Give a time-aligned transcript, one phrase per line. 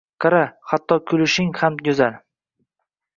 [0.23, 0.37] Qara
[0.69, 2.17] xatto kutilishing ham go’zal